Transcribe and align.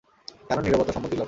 কারণ 0.49 0.61
নিরবতা 0.63 0.91
সম্মতির 0.91 1.09
লক্ষণ। 1.09 1.19